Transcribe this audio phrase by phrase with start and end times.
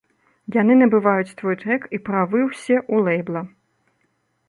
[0.55, 3.41] Яны набываюць твой трэк і правы ўсе ў лэйбла.